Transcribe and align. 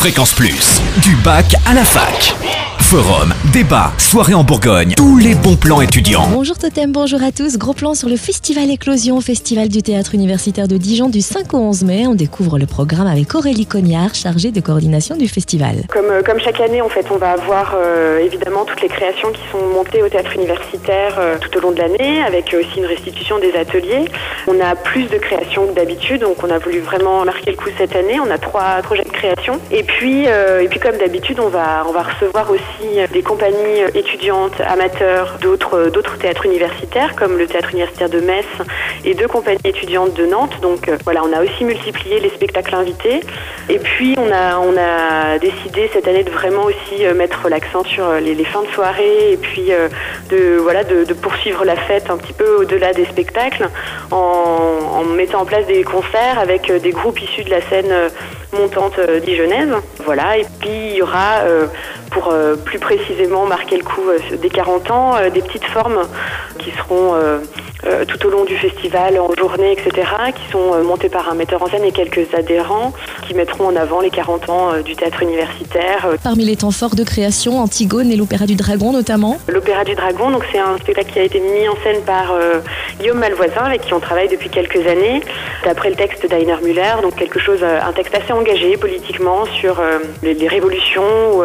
Fréquence 0.00 0.32
Plus, 0.32 0.80
du 1.02 1.14
bac 1.16 1.54
à 1.66 1.74
la 1.74 1.84
fac. 1.84 2.34
Forum, 2.90 3.32
débat, 3.52 3.92
soirée 3.98 4.34
en 4.34 4.42
Bourgogne, 4.42 4.94
tous 4.96 5.16
les 5.16 5.36
bons 5.36 5.54
plans 5.54 5.80
étudiants. 5.80 6.26
Bonjour 6.32 6.58
Totem, 6.58 6.90
bonjour 6.90 7.22
à 7.22 7.30
tous. 7.30 7.56
Gros 7.56 7.72
plan 7.72 7.94
sur 7.94 8.08
le 8.08 8.16
Festival 8.16 8.68
Éclosion, 8.68 9.20
Festival 9.20 9.68
du 9.68 9.80
théâtre 9.80 10.12
universitaire 10.12 10.66
de 10.66 10.76
Dijon 10.76 11.08
du 11.08 11.20
5 11.20 11.54
au 11.54 11.58
11 11.58 11.84
mai. 11.84 12.06
On 12.08 12.16
découvre 12.16 12.58
le 12.58 12.66
programme 12.66 13.06
avec 13.06 13.32
Aurélie 13.36 13.66
Cognard, 13.66 14.16
chargée 14.16 14.50
de 14.50 14.60
coordination 14.60 15.16
du 15.16 15.28
festival. 15.28 15.82
Comme, 15.88 16.10
euh, 16.10 16.22
comme 16.22 16.40
chaque 16.40 16.60
année, 16.60 16.82
en 16.82 16.88
fait, 16.88 17.06
on 17.12 17.16
va 17.16 17.30
avoir 17.30 17.76
euh, 17.76 18.18
évidemment 18.18 18.64
toutes 18.64 18.82
les 18.82 18.88
créations 18.88 19.30
qui 19.30 19.42
sont 19.52 19.64
montées 19.72 20.02
au 20.02 20.08
théâtre 20.08 20.34
universitaire 20.34 21.14
euh, 21.20 21.36
tout 21.40 21.56
au 21.58 21.60
long 21.60 21.70
de 21.70 21.78
l'année, 21.78 22.24
avec 22.24 22.56
aussi 22.58 22.78
une 22.78 22.86
restitution 22.86 23.38
des 23.38 23.52
ateliers. 23.52 24.06
On 24.46 24.60
a 24.60 24.74
plus 24.74 25.04
de 25.04 25.18
créations 25.18 25.66
que 25.66 25.72
d'habitude, 25.72 26.22
donc 26.22 26.42
on 26.42 26.50
a 26.50 26.58
voulu 26.58 26.80
vraiment 26.80 27.24
marquer 27.24 27.50
le 27.50 27.56
coup 27.56 27.70
cette 27.76 27.94
année. 27.96 28.18
On 28.20 28.30
a 28.30 28.38
trois 28.38 28.82
projets 28.82 29.04
de 29.04 29.10
création. 29.10 29.60
Et 29.70 29.82
puis, 29.82 30.24
et 30.24 30.68
puis 30.68 30.80
comme 30.80 30.96
d'habitude, 30.96 31.40
on 31.40 31.48
va, 31.48 31.84
on 31.86 31.92
va 31.92 32.02
recevoir 32.02 32.50
aussi 32.50 32.98
des 33.12 33.22
compagnies 33.22 33.80
étudiantes, 33.94 34.60
amateurs, 34.60 35.38
d'autres, 35.40 35.90
d'autres 35.90 36.16
théâtres 36.18 36.46
universitaires, 36.46 37.14
comme 37.16 37.36
le 37.38 37.46
théâtre 37.46 37.70
universitaire 37.72 38.08
de 38.08 38.20
Metz 38.20 38.46
et 39.04 39.14
deux 39.14 39.28
compagnies 39.28 39.60
étudiantes 39.64 40.14
de 40.14 40.26
Nantes. 40.26 40.58
Donc 40.62 40.88
euh, 40.88 40.96
voilà, 41.04 41.22
on 41.24 41.32
a 41.32 41.42
aussi 41.42 41.64
multiplié 41.64 42.20
les 42.20 42.30
spectacles 42.30 42.74
invités. 42.74 43.20
Et 43.68 43.78
puis 43.78 44.14
on 44.18 44.30
a, 44.32 44.58
on 44.58 44.76
a 44.76 45.38
décidé 45.38 45.90
cette 45.92 46.08
année 46.08 46.24
de 46.24 46.30
vraiment 46.30 46.64
aussi 46.64 47.04
euh, 47.04 47.14
mettre 47.14 47.48
l'accent 47.48 47.84
sur 47.84 48.06
euh, 48.06 48.20
les, 48.20 48.44
fins 48.44 48.62
de 48.62 48.68
soirée 48.68 49.32
et 49.32 49.36
puis 49.36 49.70
de, 50.30 50.56
voilà, 50.56 50.82
de, 50.82 51.12
poursuivre 51.12 51.64
la 51.64 51.76
fête 51.76 52.10
un 52.10 52.16
petit 52.16 52.32
peu 52.32 52.56
au-delà 52.56 52.92
des 52.92 53.04
spectacles 53.04 53.68
en, 54.10 54.16
en, 54.30 55.04
mettant 55.04 55.42
en 55.42 55.44
place 55.44 55.66
des 55.66 55.82
concerts 55.82 56.38
avec 56.38 56.70
des 56.70 56.90
groupes 56.90 57.20
issus 57.20 57.44
de 57.44 57.50
la 57.50 57.60
scène 57.62 57.92
montante 58.52 58.98
dijonnaise. 59.24 59.74
Voilà, 60.04 60.38
et 60.38 60.46
puis 60.60 60.70
il 60.70 60.96
y 60.96 61.02
aura 61.02 61.42
pour 62.10 62.28
euh, 62.32 62.56
plus 62.56 62.78
précisément 62.78 63.46
marquer 63.46 63.76
le 63.76 63.84
coup 63.84 64.02
euh, 64.08 64.36
des 64.36 64.50
40 64.50 64.90
ans, 64.90 65.16
euh, 65.16 65.30
des 65.30 65.42
petites 65.42 65.64
formes 65.64 66.00
qui 66.58 66.70
seront 66.72 67.14
tout 68.06 68.26
au 68.26 68.30
long 68.30 68.44
du 68.44 68.56
festival, 68.56 69.18
en 69.18 69.32
journée, 69.34 69.72
etc., 69.72 70.06
qui 70.34 70.52
sont 70.52 70.84
montées 70.84 71.08
par 71.08 71.30
un 71.30 71.34
metteur 71.34 71.62
en 71.62 71.66
scène 71.66 71.84
et 71.84 71.92
quelques 71.92 72.34
adhérents 72.34 72.92
qui 73.26 73.32
mettront 73.32 73.68
en 73.68 73.76
avant 73.76 74.00
les 74.00 74.10
40 74.10 74.50
ans 74.50 74.68
du 74.84 74.94
théâtre 74.94 75.22
universitaire. 75.22 76.08
Parmi 76.22 76.44
les 76.44 76.56
temps 76.56 76.70
forts 76.70 76.94
de 76.94 77.04
création, 77.04 77.58
Antigone 77.58 78.10
et 78.10 78.16
l'Opéra 78.16 78.44
du 78.44 78.56
Dragon 78.56 78.92
notamment 78.92 79.38
L'Opéra 79.48 79.84
du 79.84 79.94
Dragon, 79.94 80.30
donc 80.30 80.44
c'est 80.52 80.58
un 80.58 80.76
spectacle 80.76 81.10
qui 81.10 81.18
a 81.20 81.22
été 81.22 81.40
mis 81.40 81.66
en 81.68 81.76
scène 81.82 82.02
par 82.02 82.34
Guillaume 82.98 83.18
Malvoisin, 83.18 83.62
avec 83.64 83.80
qui 83.80 83.94
on 83.94 84.00
travaille 84.00 84.28
depuis 84.28 84.50
quelques 84.50 84.86
années, 84.86 85.22
d'après 85.64 85.88
le 85.88 85.96
texte 85.96 86.28
d'Ainer 86.28 86.56
Müller, 86.62 86.96
donc 87.02 87.16
quelque 87.16 87.38
chose, 87.38 87.64
un 87.64 87.92
texte 87.92 88.14
assez 88.14 88.32
engagé 88.34 88.76
politiquement 88.76 89.46
sur 89.46 89.80
les, 90.22 90.34
les 90.34 90.48
révolutions, 90.48 91.42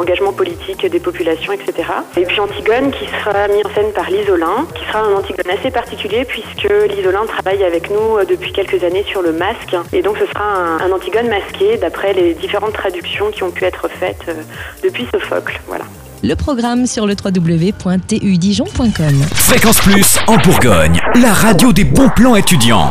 l'engagement 0.00 0.32
politique 0.32 0.86
des 0.86 0.98
populations, 0.98 1.52
etc. 1.52 1.88
Et 2.16 2.24
puis 2.24 2.40
Antigone 2.40 2.90
qui 2.90 3.04
sera 3.06 3.48
mis 3.48 3.62
en 3.64 3.74
scène 3.74 3.92
par 3.94 4.10
l'Isolin, 4.10 4.66
qui 4.74 4.84
sera 4.86 5.00
un 5.00 5.12
Antigone 5.12 5.52
assez 5.52 5.70
particulier 5.70 6.24
puisque 6.24 6.72
l'Isolin 6.88 7.26
travaille 7.26 7.62
avec 7.62 7.90
nous 7.90 8.16
euh, 8.16 8.24
depuis 8.24 8.52
quelques 8.52 8.82
années 8.82 9.04
sur 9.06 9.20
le 9.20 9.32
masque. 9.32 9.76
Et 9.92 10.00
donc 10.00 10.16
ce 10.18 10.26
sera 10.26 10.44
un, 10.44 10.90
Antigone 10.90 11.28
masqué 11.28 11.76
d'après 11.76 12.14
les 12.14 12.32
différentes 12.32 12.72
traductions 12.72 13.30
qui 13.30 13.42
ont 13.42 13.50
pu 13.50 13.64
être 13.64 13.88
faites 13.88 14.24
euh, 14.28 14.34
depuis 14.82 15.06
Sophocle. 15.12 15.60
Voilà. 15.66 15.84
Le 16.22 16.34
programme 16.34 16.86
sur 16.86 17.06
le 17.06 17.14
www.tudijon.com. 17.14 19.24
Fréquence 19.34 19.80
Plus 19.80 20.18
en 20.26 20.38
Bourgogne, 20.38 20.98
la 21.14 21.32
radio 21.32 21.72
des 21.72 21.84
bons 21.84 22.08
plans 22.08 22.36
étudiants. 22.36 22.90